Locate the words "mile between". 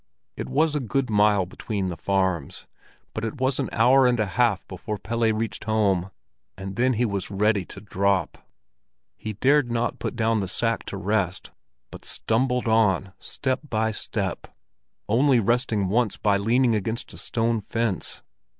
1.11-1.89